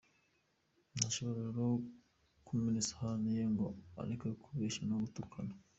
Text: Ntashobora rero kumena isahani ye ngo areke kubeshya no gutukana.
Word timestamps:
Ntashobora 0.95 1.39
rero 1.47 1.67
kumena 2.45 2.79
isahani 2.83 3.27
ye 3.37 3.43
ngo 3.51 3.65
areke 4.01 4.27
kubeshya 4.43 4.81
no 4.85 4.95
gutukana. 5.03 5.53